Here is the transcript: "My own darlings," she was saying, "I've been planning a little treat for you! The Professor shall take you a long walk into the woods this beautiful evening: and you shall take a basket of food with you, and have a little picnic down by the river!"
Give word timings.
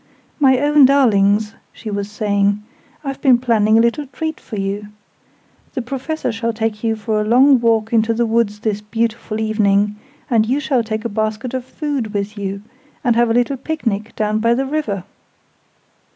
"My 0.39 0.57
own 0.57 0.85
darlings," 0.85 1.53
she 1.71 1.91
was 1.91 2.09
saying, 2.09 2.63
"I've 3.03 3.21
been 3.21 3.37
planning 3.37 3.77
a 3.77 3.81
little 3.81 4.07
treat 4.07 4.39
for 4.39 4.59
you! 4.59 4.87
The 5.75 5.83
Professor 5.83 6.31
shall 6.31 6.53
take 6.53 6.83
you 6.83 6.97
a 7.07 7.21
long 7.21 7.59
walk 7.61 7.93
into 7.93 8.11
the 8.11 8.25
woods 8.25 8.61
this 8.61 8.81
beautiful 8.81 9.39
evening: 9.39 9.97
and 10.27 10.47
you 10.47 10.59
shall 10.59 10.83
take 10.83 11.05
a 11.05 11.07
basket 11.09 11.53
of 11.53 11.65
food 11.65 12.15
with 12.15 12.35
you, 12.35 12.63
and 13.03 13.15
have 13.15 13.29
a 13.29 13.33
little 13.35 13.57
picnic 13.57 14.15
down 14.15 14.39
by 14.39 14.55
the 14.55 14.65
river!" 14.65 15.03